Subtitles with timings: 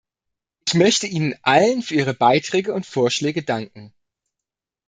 [0.67, 3.93] Ich möchte Ihnen allen für Ihre Beiträge und Vorschläge danken.